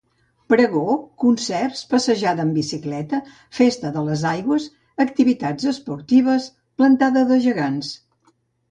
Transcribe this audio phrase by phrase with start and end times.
[0.51, 3.19] Pregó, concerts, passejada en bicicleta,
[3.61, 4.69] festa de les aigües,
[5.09, 7.97] activitats esportives, plantada de gegants.